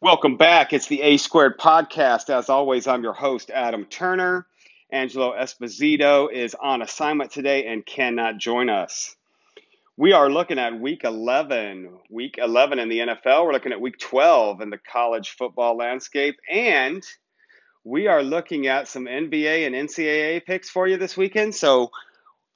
Welcome 0.00 0.36
back. 0.36 0.72
It's 0.72 0.86
the 0.86 1.02
A 1.02 1.16
Squared 1.16 1.58
podcast. 1.58 2.30
As 2.30 2.48
always, 2.48 2.86
I'm 2.86 3.02
your 3.02 3.14
host, 3.14 3.50
Adam 3.50 3.84
Turner. 3.84 4.46
Angelo 4.92 5.34
Esposito 5.36 6.32
is 6.32 6.54
on 6.54 6.82
assignment 6.82 7.32
today 7.32 7.66
and 7.66 7.84
cannot 7.84 8.38
join 8.38 8.70
us. 8.70 9.16
We 9.96 10.12
are 10.12 10.30
looking 10.30 10.60
at 10.60 10.78
week 10.78 11.02
11, 11.02 11.98
week 12.10 12.36
11 12.38 12.78
in 12.78 12.88
the 12.88 12.98
NFL. 13.00 13.44
We're 13.44 13.52
looking 13.52 13.72
at 13.72 13.80
week 13.80 13.98
12 13.98 14.60
in 14.60 14.70
the 14.70 14.78
college 14.78 15.30
football 15.30 15.76
landscape. 15.76 16.36
And 16.48 17.02
we 17.82 18.06
are 18.06 18.22
looking 18.22 18.68
at 18.68 18.86
some 18.86 19.06
NBA 19.06 19.66
and 19.66 19.74
NCAA 19.74 20.46
picks 20.46 20.70
for 20.70 20.86
you 20.86 20.96
this 20.96 21.16
weekend. 21.16 21.56
So 21.56 21.90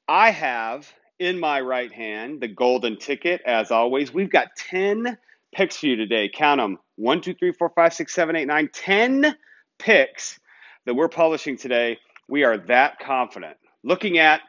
I 0.06 0.30
have 0.30 0.88
in 1.18 1.40
my 1.40 1.60
right 1.60 1.92
hand 1.92 2.40
the 2.40 2.46
golden 2.46 3.00
ticket, 3.00 3.40
as 3.44 3.72
always. 3.72 4.14
We've 4.14 4.30
got 4.30 4.54
10 4.54 5.18
picks 5.52 5.76
for 5.76 5.86
you 5.86 5.96
today. 5.96 6.28
Count 6.28 6.60
them 6.60 6.78
one, 6.96 7.20
two, 7.20 7.34
three, 7.34 7.52
four, 7.52 7.70
five, 7.70 7.94
six, 7.94 8.14
seven, 8.14 8.36
eight, 8.36 8.46
nine, 8.46 8.68
ten 8.72 9.36
picks 9.78 10.38
that 10.86 10.94
we're 10.94 11.08
publishing 11.08 11.56
today. 11.56 11.98
We 12.28 12.44
are 12.44 12.58
that 12.58 12.98
confident. 12.98 13.56
Looking 13.84 14.18
at 14.18 14.40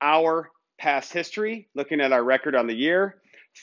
our 0.00 0.50
past 0.78 1.12
history, 1.12 1.68
looking 1.74 2.00
at 2.00 2.12
our 2.12 2.22
record 2.22 2.54
on 2.54 2.66
the 2.66 2.74
year, 2.74 3.16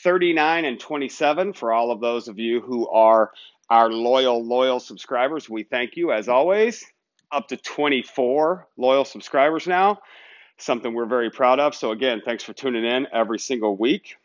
39 0.03 0.65
and 0.65 0.79
27 0.79 1.53
for 1.53 1.73
all 1.73 1.91
of 1.91 1.99
those 1.99 2.27
of 2.27 2.39
you 2.39 2.61
who 2.61 2.87
are 2.89 3.31
our 3.69 3.89
loyal, 3.89 4.43
loyal 4.43 4.79
subscribers. 4.79 5.49
We 5.49 5.63
thank 5.63 5.95
you 5.95 6.11
as 6.11 6.29
always. 6.29 6.85
Up 7.31 7.47
to 7.49 7.57
24 7.57 8.67
loyal 8.77 9.05
subscribers 9.05 9.67
now, 9.67 9.99
something 10.57 10.93
we're 10.93 11.05
very 11.05 11.29
proud 11.29 11.59
of. 11.59 11.75
So, 11.75 11.91
again, 11.91 12.21
thanks 12.25 12.43
for 12.43 12.53
tuning 12.53 12.83
in 12.83 13.07
every 13.13 13.37
single 13.37 13.77
week. 13.77 14.15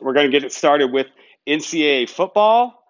We're 0.00 0.12
going 0.12 0.26
to 0.26 0.32
get 0.32 0.44
it 0.44 0.52
started 0.52 0.92
with 0.92 1.06
NCAA 1.46 2.08
football. 2.08 2.82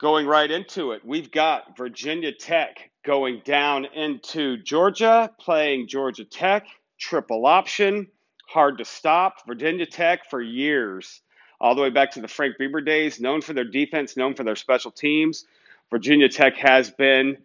Going 0.00 0.26
right 0.26 0.50
into 0.50 0.92
it, 0.92 1.04
we've 1.04 1.30
got 1.30 1.76
Virginia 1.76 2.32
Tech 2.32 2.90
going 3.04 3.42
down 3.44 3.84
into 3.84 4.56
Georgia, 4.58 5.30
playing 5.40 5.88
Georgia 5.88 6.24
Tech, 6.24 6.66
triple 6.98 7.46
option, 7.46 8.06
hard 8.48 8.78
to 8.78 8.84
stop. 8.84 9.46
Virginia 9.46 9.86
Tech 9.86 10.30
for 10.30 10.40
years, 10.40 11.20
all 11.60 11.74
the 11.74 11.82
way 11.82 11.90
back 11.90 12.12
to 12.12 12.20
the 12.20 12.28
Frank 12.28 12.58
Beamer 12.58 12.80
days, 12.80 13.20
known 13.20 13.40
for 13.40 13.54
their 13.54 13.64
defense, 13.64 14.16
known 14.16 14.34
for 14.34 14.44
their 14.44 14.56
special 14.56 14.90
teams. 14.90 15.46
Virginia 15.90 16.28
Tech 16.28 16.54
has 16.56 16.90
been, 16.90 17.38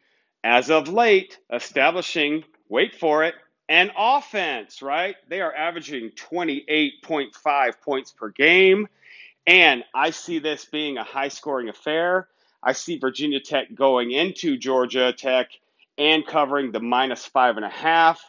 as 0.44 0.70
of 0.70 0.90
late, 0.90 1.40
establishing, 1.52 2.44
wait 2.70 2.94
for 2.94 3.23
it, 3.23 3.36
an 3.70 3.92
offense, 3.97 4.81
right? 4.81 5.16
They 5.30 5.42
are 5.42 5.53
averaging 5.53 6.12
28.5 6.12 7.81
points 7.81 8.12
per 8.12 8.30
game. 8.30 8.88
And 9.45 9.83
I 9.94 10.11
see 10.11 10.39
this 10.39 10.66
being 10.66 10.97
a 10.97 11.03
high 11.03 11.27
scoring 11.27 11.69
affair. 11.69 12.30
I 12.61 12.72
see 12.73 12.97
Virginia 12.97 13.39
Tech 13.41 13.73
going 13.75 14.11
into 14.11 14.58
Georgia 14.58 15.13
Tech 15.13 15.50
and 15.97 16.25
covering 16.25 16.72
the 16.72 16.80
minus 16.80 17.25
five 17.25 17.58
and 17.58 17.66
a 17.66 17.69
half. 17.69 18.22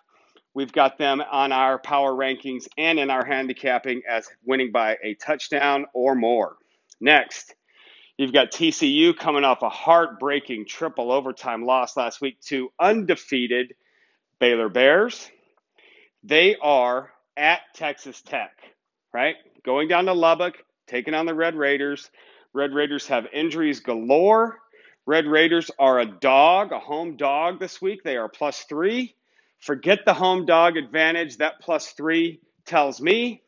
We've 0.55 0.73
got 0.73 0.99
them 0.99 1.21
on 1.21 1.53
our 1.53 1.79
power 1.79 2.13
rankings 2.13 2.67
and 2.77 2.99
in 2.99 3.11
our 3.11 3.25
handicapping 3.25 4.03
as 4.09 4.29
winning 4.45 4.73
by 4.73 4.97
a 5.03 5.15
touchdown 5.15 5.87
or 5.95 6.15
more. 6.15 6.57
Next, 7.01 7.55
you've 8.17 8.33
got 8.33 8.53
TCU 8.53 9.17
coming 9.17 9.45
off 9.45 9.63
a 9.63 9.69
heartbreaking 9.69 10.67
triple 10.67 11.11
overtime 11.11 11.65
loss 11.65 11.97
last 11.97 12.21
week 12.21 12.41
to 12.43 12.71
undefeated 12.79 13.75
Baylor 14.39 14.69
Bears. 14.69 15.29
They 16.23 16.57
are 16.57 17.11
at 17.37 17.61
Texas 17.75 18.21
Tech, 18.23 18.53
right? 19.13 19.37
Going 19.65 19.89
down 19.89 20.07
to 20.07 20.13
Lubbock, 20.13 20.65
taking 20.87 21.15
on 21.15 21.27
the 21.27 21.35
Red 21.35 21.55
Raiders. 21.57 22.11
Red 22.53 22.73
Raiders 22.73 23.07
have 23.09 23.27
injuries 23.33 23.81
galore. 23.81 24.59
Red 25.07 25.27
Raiders 25.27 25.71
are 25.79 25.99
a 26.01 26.07
dog, 26.07 26.73
a 26.73 26.79
home 26.79 27.17
dog 27.17 27.61
this 27.61 27.81
week. 27.83 28.03
They 28.03 28.17
are 28.17 28.29
plus 28.29 28.65
three. 28.69 29.15
Forget 29.61 30.01
the 30.05 30.15
home 30.15 30.47
dog 30.47 30.77
advantage. 30.77 31.39
That 31.39 31.61
plus 31.61 31.93
three 31.93 32.41
tells 32.65 33.01
me 33.01 33.43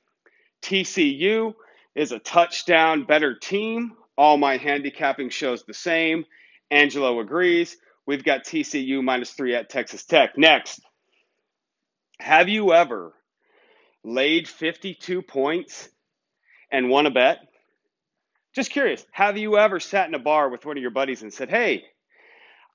TCU 0.62 1.54
is 1.94 2.12
a 2.12 2.19
touchdown 2.19 3.04
better 3.04 3.34
team. 3.34 3.92
All 4.18 4.36
my 4.36 4.56
handicapping 4.56 5.30
shows 5.30 5.64
the 5.64 5.74
same. 5.74 6.24
Angelo 6.70 7.20
agrees. 7.20 7.76
We've 8.06 8.24
got 8.24 8.44
TCU 8.44 9.03
minus 9.03 9.32
three 9.32 9.54
at 9.54 9.68
Texas 9.68 10.04
Tech. 10.04 10.36
Next, 10.36 10.80
have 12.18 12.48
you 12.48 12.72
ever 12.72 13.12
laid 14.04 14.48
52 14.48 15.22
points 15.22 15.88
and 16.71 16.91
won 16.91 17.06
a 17.06 17.10
bet? 17.10 17.38
Just 18.54 18.71
curious, 18.71 19.04
have 19.12 19.37
you 19.37 19.59
ever 19.59 19.81
sat 19.81 20.09
in 20.09 20.15
a 20.15 20.19
bar 20.19 20.49
with 20.49 20.65
one 20.65 20.77
of 20.77 20.82
your 20.82 20.91
buddies 20.91 21.22
and 21.22 21.32
said, 21.32 21.50
Hey, 21.50 21.84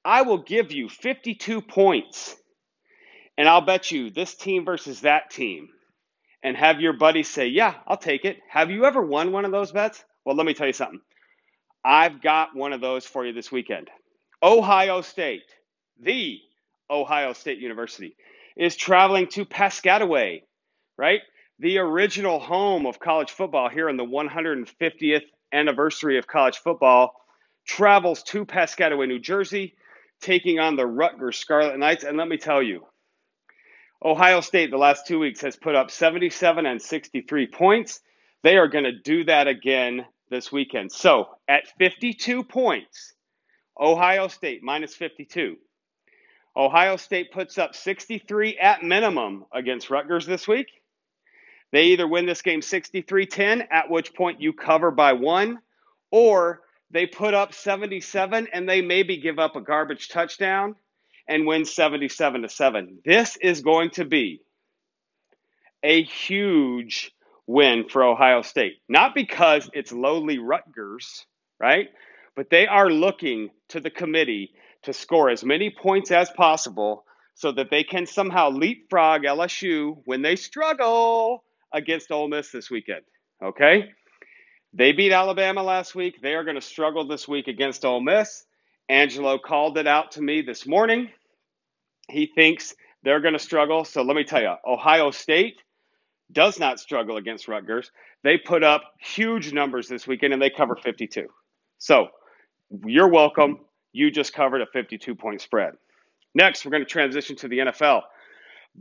I 0.06 0.22
will 0.24 0.38
give 0.40 0.72
you 0.72 0.90
52 0.90 1.62
points 1.62 2.35
and 3.38 3.50
I'll 3.50 3.62
bet 3.62 3.91
you 3.91 4.09
this 4.09 4.35
team 4.35 4.66
versus 4.66 5.02
that 5.02 5.31
team? 5.31 5.69
And 6.44 6.57
have 6.57 6.81
your 6.81 6.94
buddy 6.94 7.24
say, 7.24 7.47
Yeah, 7.47 7.75
I'll 7.88 7.97
take 7.97 8.25
it. 8.25 8.38
Have 8.50 8.69
you 8.72 8.85
ever 8.85 9.02
won 9.02 9.31
one 9.31 9.46
of 9.46 9.52
those 9.52 9.72
bets? 9.72 10.03
Well, 10.25 10.35
let 10.35 10.46
me 10.46 10.53
tell 10.53 10.68
you 10.68 10.73
something. 10.73 11.02
I've 11.84 12.22
got 12.22 12.56
one 12.56 12.73
of 12.73 12.81
those 12.81 13.06
for 13.06 13.25
you 13.25 13.34
this 13.34 13.52
weekend. 13.52 13.90
Ohio 14.44 15.02
State, 15.02 15.44
the 16.00 16.40
Ohio 16.90 17.34
State 17.34 17.59
University, 17.59 18.16
is 18.56 18.75
traveling 18.75 19.28
to 19.29 19.46
Piscataway, 19.46 20.44
right? 20.97 21.22
The 21.61 21.77
original 21.77 22.39
home 22.39 22.88
of 22.88 22.99
college 22.99 23.29
football 23.29 23.69
here 23.69 23.88
in 23.88 23.95
the 23.95 24.03
150th 24.03 25.22
anniversary 25.53 26.17
of 26.17 26.25
college 26.25 26.57
football, 26.57 27.13
travels 27.67 28.23
to 28.23 28.45
Piscataway, 28.45 29.07
New 29.07 29.19
Jersey, 29.19 29.75
taking 30.22 30.57
on 30.57 30.75
the 30.75 30.88
Rutgers 30.88 31.38
Scarlet 31.38 31.77
Knights. 31.77 32.03
And 32.03 32.17
let 32.17 32.27
me 32.27 32.38
tell 32.38 32.63
you, 32.63 32.83
Ohio 34.03 34.41
State 34.41 34.72
the 34.72 34.77
last 34.77 35.05
two 35.05 35.19
weeks 35.19 35.41
has 35.41 35.55
put 35.55 35.75
up 35.75 35.91
77 35.91 36.66
and 36.66 36.81
63 36.81 37.47
points. 37.47 37.99
They 38.41 38.57
are 38.57 38.67
going 38.67 38.85
to 38.85 38.99
do 38.99 39.23
that 39.25 39.47
again 39.47 40.05
this 40.31 40.51
weekend. 40.51 40.91
So 40.91 41.29
at 41.47 41.67
52 41.78 42.43
points, 42.43 43.13
Ohio 43.79 44.29
State 44.29 44.63
minus 44.63 44.95
52. 44.95 45.57
Ohio 46.57 46.95
State 46.95 47.31
puts 47.31 47.59
up 47.59 47.75
63 47.75 48.57
at 48.57 48.81
minimum 48.81 49.45
against 49.53 49.91
Rutgers 49.91 50.25
this 50.25 50.47
week. 50.47 50.66
They 51.71 51.85
either 51.85 52.07
win 52.07 52.25
this 52.25 52.41
game 52.41 52.61
63 52.61 53.25
10, 53.25 53.67
at 53.71 53.89
which 53.89 54.13
point 54.13 54.41
you 54.41 54.53
cover 54.53 54.91
by 54.91 55.13
one, 55.13 55.59
or 56.11 56.61
they 56.91 57.05
put 57.05 57.33
up 57.33 57.53
77 57.53 58.47
and 58.51 58.67
they 58.67 58.81
maybe 58.81 59.17
give 59.17 59.39
up 59.39 59.55
a 59.55 59.61
garbage 59.61 60.09
touchdown 60.09 60.75
and 61.27 61.47
win 61.47 61.63
77 61.63 62.41
to 62.41 62.49
7. 62.49 62.99
This 63.05 63.37
is 63.37 63.61
going 63.61 63.91
to 63.91 64.05
be 64.05 64.41
a 65.83 66.03
huge 66.03 67.11
win 67.47 67.87
for 67.87 68.03
Ohio 68.03 68.41
State. 68.41 68.81
Not 68.89 69.15
because 69.15 69.69
it's 69.73 69.91
lowly 69.91 70.39
Rutgers, 70.39 71.25
right? 71.59 71.89
But 72.35 72.49
they 72.49 72.67
are 72.67 72.89
looking 72.89 73.49
to 73.69 73.79
the 73.79 73.89
committee 73.89 74.51
to 74.83 74.93
score 74.93 75.29
as 75.29 75.43
many 75.43 75.69
points 75.69 76.11
as 76.11 76.29
possible 76.31 77.05
so 77.35 77.51
that 77.53 77.69
they 77.69 77.83
can 77.83 78.05
somehow 78.05 78.49
leapfrog 78.49 79.23
LSU 79.23 79.97
when 80.05 80.21
they 80.21 80.35
struggle 80.35 81.43
against 81.73 82.11
Ole 82.11 82.27
Miss 82.27 82.51
this 82.51 82.69
weekend. 82.69 83.01
Okay? 83.43 83.89
They 84.73 84.91
beat 84.91 85.11
Alabama 85.11 85.63
last 85.63 85.95
week. 85.95 86.21
They 86.21 86.33
are 86.33 86.43
going 86.43 86.55
to 86.55 86.61
struggle 86.61 87.07
this 87.07 87.27
week 87.27 87.47
against 87.47 87.83
Ole 87.83 88.01
Miss. 88.01 88.45
Angelo 88.89 89.37
called 89.37 89.77
it 89.77 89.87
out 89.87 90.11
to 90.11 90.21
me 90.21 90.41
this 90.41 90.65
morning. 90.65 91.09
He 92.09 92.25
thinks 92.25 92.73
they're 93.03 93.21
going 93.21 93.33
to 93.33 93.39
struggle. 93.39 93.83
So 93.85 94.01
let 94.01 94.15
me 94.15 94.23
tell 94.23 94.41
you, 94.41 94.55
Ohio 94.65 95.11
State 95.11 95.61
does 96.31 96.59
not 96.59 96.79
struggle 96.79 97.17
against 97.17 97.47
Rutgers. 97.47 97.91
They 98.23 98.37
put 98.37 98.63
up 98.63 98.83
huge 98.99 99.51
numbers 99.53 99.87
this 99.87 100.07
weekend 100.07 100.33
and 100.33 100.41
they 100.41 100.49
cover 100.49 100.75
52. 100.75 101.27
So 101.77 102.07
you're 102.85 103.09
welcome. 103.09 103.59
You 103.91 104.11
just 104.11 104.34
covered 104.34 104.61
a 104.61 104.67
52 104.67 105.16
point 105.16 105.41
spread. 105.41 105.73
Next, 106.34 106.63
we're 106.63 106.72
going 106.72 106.84
to 106.84 106.90
transition 106.90 107.35
to 107.37 107.47
the 107.47 107.57
NFL. 107.59 108.03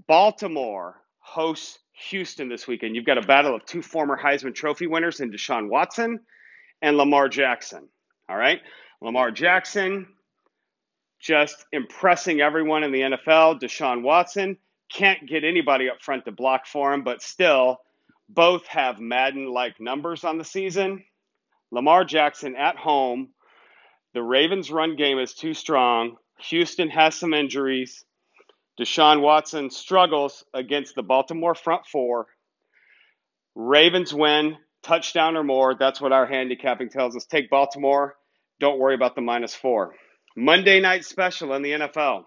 Baltimore 0.06 1.03
hosts 1.19 1.79
Houston 2.08 2.49
this 2.49 2.67
weekend. 2.67 2.97
You've 2.97 3.05
got 3.05 3.19
a 3.19 3.23
battle 3.23 3.55
of 3.55 3.64
two 3.64 3.82
former 3.82 4.19
Heisman 4.19 4.55
Trophy 4.55 4.87
winners 4.87 5.20
in 5.20 5.31
Deshaun 5.31 5.69
Watson 5.69 6.20
and 6.81 6.97
Lamar 6.97 7.29
Jackson. 7.29 7.88
All 8.29 8.37
right. 8.37 8.61
Lamar 9.02 9.31
Jackson 9.31 10.06
just 11.20 11.67
impressing 11.73 12.41
everyone 12.41 12.82
in 12.82 12.93
the 12.93 13.00
NFL. 13.00 13.61
Deshaun 13.61 14.02
Watson 14.02 14.56
can't 14.93 15.29
get 15.29 15.44
anybody 15.44 15.88
up 15.91 16.00
front 16.00 16.25
to 16.25 16.32
block 16.32 16.67
for 16.67 16.93
him, 16.93 17.05
but 17.05 17.23
still, 17.23 17.79
both 18.29 18.67
have 18.67 18.99
Madden 18.99 19.53
like 19.53 19.81
numbers 19.81 20.25
on 20.25 20.38
the 20.38 20.44
season. 20.44 21.05
Lamar 21.70 22.05
Jackson 22.05 22.56
at 22.56 22.76
home. 22.76 23.29
The 24.14 24.23
Ravens' 24.23 24.70
run 24.70 24.96
game 24.96 25.19
is 25.19 25.35
too 25.35 25.55
strong. 25.55 26.17
Houston 26.49 26.88
has 26.91 27.14
some 27.14 27.35
injuries. 27.35 28.05
Deshaun 28.81 29.21
Watson 29.21 29.69
struggles 29.69 30.43
against 30.55 30.94
the 30.94 31.03
Baltimore 31.03 31.55
front 31.55 31.85
four. 31.87 32.27
Ravens 33.55 34.15
win, 34.15 34.56
touchdown 34.82 35.37
or 35.37 35.44
more. 35.44 35.75
That's 35.75 36.00
what 36.00 36.12
our 36.12 36.25
handicapping 36.25 36.88
tells 36.88 37.15
us. 37.15 37.27
Take 37.27 37.50
Baltimore. 37.50 38.17
Don't 38.59 38.79
worry 38.79 38.94
about 38.94 39.15
the 39.15 39.21
minus 39.21 39.55
four. 39.55 39.94
Monday 40.35 40.81
night 40.81 41.05
special 41.05 41.53
in 41.53 41.61
the 41.61 41.73
NFL. 41.73 42.25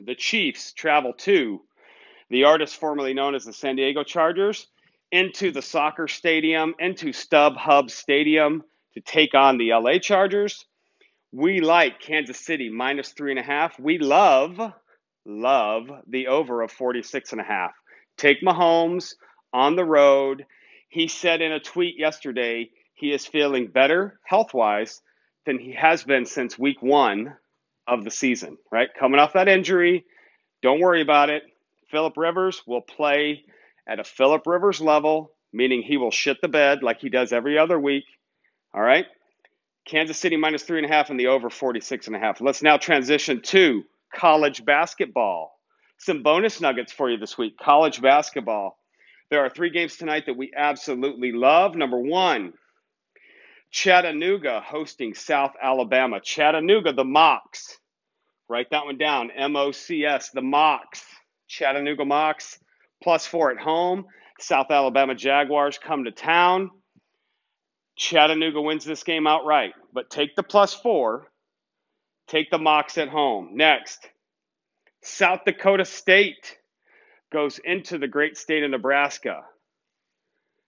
The 0.00 0.14
Chiefs 0.14 0.72
travel 0.72 1.12
to 1.18 1.60
the 2.30 2.44
artist 2.44 2.76
formerly 2.76 3.12
known 3.12 3.34
as 3.34 3.44
the 3.44 3.52
San 3.52 3.76
Diego 3.76 4.02
Chargers 4.02 4.66
into 5.12 5.50
the 5.50 5.60
soccer 5.60 6.08
stadium, 6.08 6.74
into 6.78 7.08
StubHub 7.08 7.90
Stadium 7.90 8.62
to 8.94 9.00
take 9.00 9.34
on 9.34 9.58
the 9.58 9.74
LA 9.74 9.98
Chargers. 9.98 10.64
We 11.32 11.60
like 11.60 12.00
Kansas 12.00 12.38
City 12.38 12.70
minus 12.70 13.10
three 13.10 13.32
and 13.32 13.38
a 13.38 13.42
half. 13.42 13.78
We 13.78 13.98
love, 13.98 14.72
love 15.24 15.90
the 16.06 16.28
over 16.28 16.62
of 16.62 16.70
46 16.70 17.32
and 17.32 17.40
a 17.40 17.44
half. 17.44 17.72
Take 18.16 18.42
Mahomes 18.42 19.14
on 19.52 19.76
the 19.76 19.84
road. 19.84 20.46
He 20.88 21.08
said 21.08 21.40
in 21.40 21.52
a 21.52 21.60
tweet 21.60 21.98
yesterday 21.98 22.70
he 22.94 23.12
is 23.12 23.26
feeling 23.26 23.68
better 23.68 24.18
health 24.24 24.52
wise 24.52 25.00
than 25.46 25.58
he 25.58 25.72
has 25.72 26.04
been 26.04 26.26
since 26.26 26.58
week 26.58 26.82
one 26.82 27.34
of 27.86 28.04
the 28.04 28.10
season, 28.10 28.58
right? 28.70 28.88
Coming 28.98 29.20
off 29.20 29.32
that 29.32 29.48
injury. 29.48 30.04
Don't 30.62 30.80
worry 30.80 31.00
about 31.00 31.30
it. 31.30 31.42
Philip 31.90 32.16
Rivers 32.16 32.62
will 32.66 32.82
play 32.82 33.44
at 33.86 33.98
a 33.98 34.04
Philip 34.04 34.46
Rivers 34.46 34.80
level, 34.80 35.32
meaning 35.52 35.82
he 35.82 35.96
will 35.96 36.10
shit 36.10 36.40
the 36.40 36.48
bed 36.48 36.82
like 36.82 37.00
he 37.00 37.08
does 37.08 37.32
every 37.32 37.58
other 37.58 37.78
week. 37.80 38.04
All 38.74 38.82
right. 38.82 39.06
Kansas 39.86 40.18
City 40.18 40.36
minus 40.36 40.62
three 40.62 40.78
and 40.78 40.86
a 40.86 40.94
half 40.94 41.10
and 41.10 41.18
the 41.18 41.28
over 41.28 41.50
46 41.50 42.06
and 42.06 42.14
a 42.14 42.18
half. 42.18 42.40
Let's 42.40 42.62
now 42.62 42.76
transition 42.76 43.40
to 43.42 43.82
college 44.14 44.64
basketball. 44.64 45.58
Some 45.98 46.22
bonus 46.22 46.60
nuggets 46.60 46.92
for 46.92 47.10
you 47.10 47.18
this 47.18 47.36
week. 47.36 47.58
College 47.58 48.00
basketball. 48.00 48.78
There 49.30 49.44
are 49.44 49.50
three 49.50 49.70
games 49.70 49.96
tonight 49.96 50.24
that 50.26 50.36
we 50.36 50.52
absolutely 50.56 51.32
love. 51.32 51.76
Number 51.76 51.98
one, 52.00 52.54
Chattanooga 53.70 54.60
hosting 54.60 55.14
South 55.14 55.52
Alabama. 55.62 56.20
Chattanooga, 56.20 56.92
the 56.92 57.04
Mocs. 57.04 57.76
Write 58.48 58.70
that 58.70 58.84
one 58.84 58.98
down. 58.98 59.30
M 59.30 59.54
O 59.54 59.70
C 59.70 60.04
S, 60.04 60.30
the 60.30 60.40
Mocs. 60.40 61.02
Chattanooga 61.46 62.04
Mocs 62.04 62.58
plus 63.02 63.26
four 63.26 63.50
at 63.50 63.58
home. 63.58 64.06
South 64.40 64.70
Alabama 64.70 65.14
Jaguars 65.14 65.78
come 65.78 66.04
to 66.04 66.10
town. 66.10 66.70
Chattanooga 67.96 68.60
wins 68.60 68.84
this 68.84 69.04
game 69.04 69.26
outright, 69.26 69.74
but 69.92 70.10
take 70.10 70.34
the 70.34 70.42
plus 70.42 70.72
four. 70.72 71.30
Take 72.30 72.48
the 72.50 72.58
Mocs 72.58 72.96
at 72.96 73.08
home. 73.08 73.50
Next, 73.54 74.08
South 75.02 75.40
Dakota 75.44 75.84
State 75.84 76.58
goes 77.32 77.58
into 77.58 77.98
the 77.98 78.06
great 78.06 78.36
state 78.36 78.62
of 78.62 78.70
Nebraska. 78.70 79.42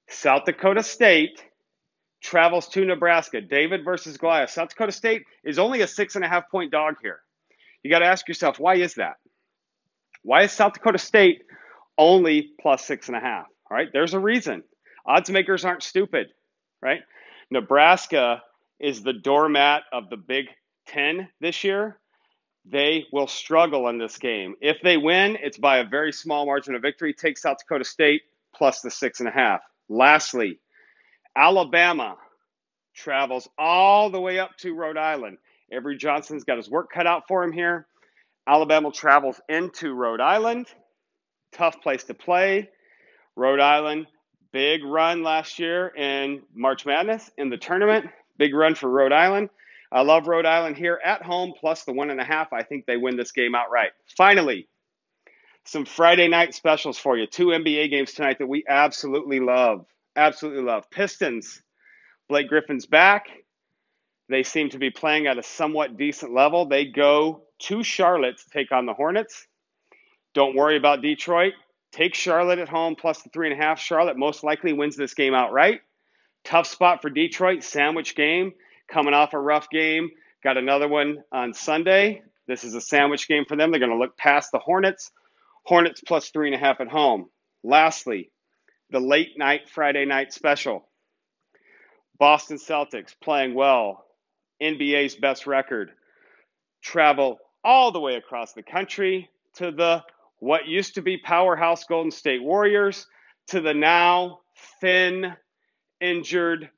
South 0.09 0.45
Dakota 0.45 0.83
State 0.83 1.41
travels 2.21 2.67
to 2.71 2.85
Nebraska. 2.85 3.41
David 3.41 3.85
versus 3.85 4.17
Goliath. 4.17 4.51
South 4.51 4.71
Dakota 4.71 4.91
State 4.91 5.23
is 5.45 5.61
only 5.61 5.83
a 5.83 5.87
six 5.87 6.17
and 6.17 6.25
a 6.25 6.29
half 6.29 6.51
point 6.51 6.73
dog 6.73 6.97
here. 7.01 7.21
You 7.85 7.91
got 7.91 8.01
to 8.01 8.07
ask 8.07 8.27
yourself, 8.27 8.59
why 8.59 8.75
is 8.75 8.95
that? 8.95 9.15
Why 10.25 10.43
is 10.43 10.51
South 10.51 10.73
Dakota 10.73 10.99
State 10.99 11.43
only 11.97 12.51
plus 12.61 12.85
six 12.85 13.07
and 13.07 13.17
a 13.17 13.21
half? 13.21 13.47
All 13.71 13.77
right, 13.77 13.89
there's 13.93 14.15
a 14.15 14.21
reason. 14.21 14.65
Odds 15.07 15.31
makers 15.31 15.65
aren't 15.65 15.85
stupid, 15.85 16.27
right? 16.81 17.03
Nebraska 17.53 18.43
is 18.81 19.05
the 19.05 19.13
doormat 19.13 19.83
of 19.93 20.11
the 20.11 20.17
Big 20.17 20.47
Ten 20.87 21.29
this 21.41 21.65
year. 21.65 21.99
They 22.65 23.07
will 23.13 23.27
struggle 23.27 23.89
in 23.89 23.99
this 23.99 24.19
game. 24.19 24.55
If 24.61 24.79
they 24.83 24.97
win, 24.97 25.37
it's 25.43 25.59
by 25.59 25.79
a 25.79 25.85
very 25.85 26.13
small 26.13 26.47
margin 26.47 26.75
of 26.75 26.83
victory. 26.83 27.13
Take 27.13 27.37
South 27.37 27.59
Dakota 27.59 27.85
State 27.85 28.23
plus 28.55 28.81
the 28.81 28.91
six 28.91 29.21
and 29.21 29.29
a 29.29 29.33
half. 29.33 29.63
Lastly, 29.89 30.59
Alabama 31.37 32.17
travels 32.95 33.49
all 33.59 34.11
the 34.11 34.21
way 34.21 34.39
up 34.39 34.57
to 34.59 34.75
Rhode 34.75 34.97
Island. 34.97 35.39
Avery 35.73 35.97
Johnson's 35.97 36.45
got 36.45 36.59
his 36.59 36.71
work 36.71 36.91
cut 36.93 37.07
out 37.07 37.25
for 37.27 37.43
him 37.43 37.53
here. 37.53 37.87
Alabama 38.47 38.93
travels 38.93 39.41
into 39.49 39.95
Rhode 39.95 40.21
Island. 40.21 40.67
Tough 41.53 41.81
place 41.83 42.05
to 42.05 42.15
play. 42.15 42.69
Rhode 43.35 43.61
Island, 43.61 44.07
big 44.53 44.85
run 44.85 45.23
last 45.23 45.59
year 45.59 45.89
in 45.89 46.43
March 46.55 46.85
Madness 46.85 47.31
in 47.39 47.49
the 47.49 47.57
tournament. 47.57 48.07
Big 48.37 48.55
run 48.55 48.75
for 48.75 48.89
Rhode 48.89 49.13
Island. 49.13 49.49
I 49.93 50.01
love 50.01 50.27
Rhode 50.27 50.47
Island 50.47 50.79
here 50.79 50.99
at 51.05 51.23
home, 51.23 51.53
plus 51.59 51.85
the 51.85 51.93
one 51.93 52.09
and 52.09 52.21
a 52.21 52.25
half. 52.25 52.53
I 52.55 52.63
think 52.63 52.87
they 52.87 52.97
win 52.97 53.17
this 53.17 53.33
game 53.33 53.55
outright. 53.55 53.91
Finally, 54.17 54.69
some 55.65 55.85
Friday 55.85 56.29
night 56.29 56.55
specials 56.55 56.99
for 56.99 57.19
you. 57.19 57.27
Two 57.27 57.49
NBA 57.49 57.91
games 57.91 58.13
tonight 58.15 58.39
that 58.39 58.49
we 58.49 58.65
absolutely 58.67 59.39
love. 59.39 59.85
Absolutely 60.17 60.63
love. 60.63 60.91
Pistons. 60.91 61.63
Blake 62.29 62.49
Griffin's 62.49 62.87
back. 62.87 63.27
They 64.31 64.43
seem 64.43 64.71
to 64.71 64.79
be 64.79 64.91
playing 64.91 65.27
at 65.27 65.37
a 65.37 65.43
somewhat 65.43 65.99
decent 65.99 66.33
level. 66.33 66.65
They 66.65 66.87
go 66.87 67.43
to 67.61 67.83
Charlotte 67.83 68.39
to 68.39 68.51
take 68.51 68.73
on 68.73 68.87
the 68.87 68.95
Hornets. 68.95 69.47
Don't 70.33 70.57
worry 70.57 70.79
about 70.79 71.03
Detroit. 71.03 71.53
Take 71.93 72.15
Charlotte 72.15 72.59
at 72.59 72.71
home 72.71 72.97
plus 72.97 73.21
the 73.21 73.29
three 73.29 73.51
and 73.53 73.61
a 73.61 73.63
half. 73.63 73.79
Charlotte 73.79 74.17
most 74.17 74.43
likely 74.43 74.73
wins 74.73 74.97
this 74.97 75.13
game 75.13 75.35
outright. 75.35 75.83
Tough 76.45 76.67
spot 76.67 77.03
for 77.03 77.11
Detroit. 77.11 77.63
Sandwich 77.63 78.17
game. 78.17 78.55
Coming 78.89 79.15
off 79.15 79.33
a 79.33 79.39
rough 79.39 79.69
game. 79.71 80.11
Got 80.43 80.57
another 80.57 80.89
one 80.89 81.19
on 81.31 81.55
Sunday. 81.55 82.23
This 82.47 82.65
is 82.65 82.75
a 82.75 82.81
sandwich 82.81 83.29
game 83.29 83.45
for 83.47 83.57
them. 83.57 83.71
They're 83.71 83.81
going 83.81 83.93
to 83.93 83.99
look 83.99 84.17
past 84.17 84.51
the 84.53 84.59
Hornets. 84.59 85.11
Hornets 85.65 86.03
plus 86.07 86.31
three 86.31 86.49
and 86.49 86.57
a 86.57 86.59
half 86.59 86.81
at 86.81 86.89
home. 86.89 87.27
Lastly, 87.63 88.31
the 88.91 89.01
late 89.01 89.39
night 89.39 89.69
Friday 89.69 90.05
night 90.05 90.33
special. 90.33 90.89
Boston 92.19 92.59
Celtics 92.59 93.15
playing 93.21 93.55
well. 93.55 94.05
NBA's 94.63 95.15
best 95.15 95.47
record. 95.47 95.91
Travel 96.83 97.39
all 97.65 97.93
the 97.93 98.01
way 98.01 98.17
across 98.17 98.53
the 98.53 98.63
country 98.63 99.29
to 99.55 99.71
the 99.71 100.03
what 100.39 100.67
used 100.67 100.95
to 100.97 101.03
be 101.03 101.19
powerhouse 101.19 101.85
Golden 101.85 102.11
State 102.11 102.43
Warriors 102.43 103.07
to 103.49 103.61
the 103.61 103.75
now 103.75 104.41
thin, 104.81 105.35
injured, 106.01 106.69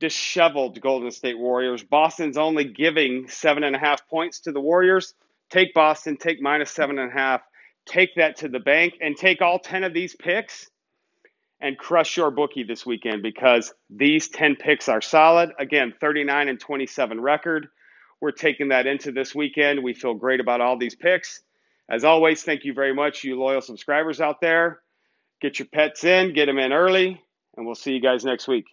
disheveled 0.00 0.80
Golden 0.80 1.10
State 1.10 1.38
Warriors. 1.38 1.82
Boston's 1.82 2.38
only 2.38 2.64
giving 2.64 3.28
seven 3.28 3.62
and 3.62 3.76
a 3.76 3.78
half 3.78 4.08
points 4.08 4.40
to 4.40 4.52
the 4.52 4.60
Warriors. 4.60 5.14
Take 5.50 5.74
Boston, 5.74 6.16
take 6.16 6.40
minus 6.40 6.70
seven 6.70 6.98
and 6.98 7.10
a 7.10 7.14
half, 7.14 7.42
take 7.86 8.14
that 8.16 8.36
to 8.38 8.48
the 8.48 8.60
bank, 8.60 8.94
and 9.00 9.16
take 9.16 9.42
all 9.42 9.58
10 9.58 9.84
of 9.84 9.92
these 9.92 10.16
picks 10.16 10.70
and 11.60 11.76
crush 11.76 12.16
your 12.16 12.30
bookie 12.30 12.62
this 12.62 12.86
weekend 12.86 13.22
because 13.22 13.72
these 13.90 14.28
10 14.28 14.56
picks 14.56 14.88
are 14.88 15.02
solid. 15.02 15.50
Again, 15.58 15.92
39 16.00 16.48
and 16.48 16.58
27 16.58 17.20
record. 17.20 17.68
We're 18.20 18.30
taking 18.30 18.68
that 18.68 18.86
into 18.86 19.12
this 19.12 19.34
weekend. 19.34 19.82
We 19.82 19.92
feel 19.92 20.14
great 20.14 20.40
about 20.40 20.60
all 20.60 20.78
these 20.78 20.94
picks. 20.94 21.42
As 21.88 22.04
always, 22.04 22.42
thank 22.42 22.64
you 22.64 22.72
very 22.72 22.94
much, 22.94 23.24
you 23.24 23.38
loyal 23.38 23.60
subscribers 23.60 24.20
out 24.20 24.40
there. 24.40 24.80
Get 25.40 25.58
your 25.58 25.66
pets 25.66 26.04
in, 26.04 26.32
get 26.32 26.46
them 26.46 26.58
in 26.58 26.72
early, 26.72 27.20
and 27.56 27.66
we'll 27.66 27.74
see 27.74 27.92
you 27.92 28.00
guys 28.00 28.24
next 28.24 28.46
week. 28.46 28.66